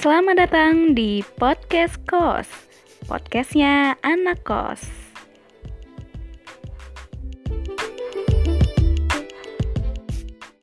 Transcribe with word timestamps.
Selamat 0.00 0.48
datang 0.48 0.96
di 0.96 1.20
Podcast 1.36 2.00
Kos. 2.08 2.48
Podcastnya 3.04 4.00
Anak 4.00 4.40
Kos. 4.48 5.09